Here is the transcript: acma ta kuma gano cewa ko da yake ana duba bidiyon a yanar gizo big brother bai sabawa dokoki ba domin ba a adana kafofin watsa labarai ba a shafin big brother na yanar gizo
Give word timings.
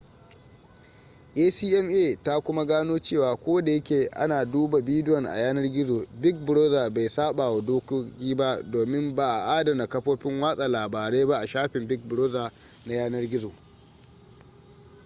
acma 1.45 2.17
ta 2.23 2.39
kuma 2.41 2.65
gano 2.65 2.99
cewa 2.99 3.35
ko 3.35 3.61
da 3.61 3.71
yake 3.71 4.07
ana 4.11 4.45
duba 4.45 4.81
bidiyon 4.81 5.25
a 5.25 5.37
yanar 5.39 5.69
gizo 5.71 6.05
big 6.21 6.35
brother 6.45 6.89
bai 6.93 7.09
sabawa 7.09 7.61
dokoki 7.61 8.35
ba 8.35 8.61
domin 8.63 9.15
ba 9.15 9.23
a 9.25 9.57
adana 9.57 9.87
kafofin 9.87 10.41
watsa 10.41 10.67
labarai 10.67 11.25
ba 11.25 11.39
a 11.41 11.45
shafin 11.47 11.87
big 11.87 11.99
brother 11.99 12.51
na 12.85 12.93
yanar 12.95 13.27
gizo 13.27 13.51